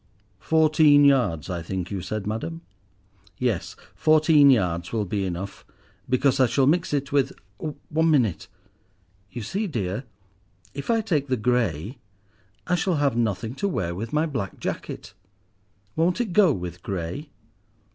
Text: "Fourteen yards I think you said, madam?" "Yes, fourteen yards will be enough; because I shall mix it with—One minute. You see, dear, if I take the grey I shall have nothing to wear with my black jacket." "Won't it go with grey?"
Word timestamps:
"Fourteen 0.39 1.05
yards 1.05 1.47
I 1.47 1.61
think 1.61 1.91
you 1.91 2.01
said, 2.01 2.25
madam?" 2.25 2.61
"Yes, 3.37 3.75
fourteen 3.93 4.49
yards 4.49 4.91
will 4.91 5.05
be 5.05 5.25
enough; 5.27 5.63
because 6.09 6.39
I 6.39 6.47
shall 6.47 6.65
mix 6.65 6.91
it 6.91 7.11
with—One 7.11 8.09
minute. 8.09 8.47
You 9.31 9.43
see, 9.43 9.67
dear, 9.67 10.05
if 10.73 10.89
I 10.89 11.01
take 11.01 11.27
the 11.27 11.37
grey 11.37 11.99
I 12.65 12.73
shall 12.73 12.95
have 12.95 13.15
nothing 13.15 13.53
to 13.57 13.67
wear 13.67 13.93
with 13.93 14.11
my 14.11 14.25
black 14.25 14.59
jacket." 14.59 15.13
"Won't 15.95 16.19
it 16.19 16.33
go 16.33 16.51
with 16.51 16.81
grey?" 16.81 17.29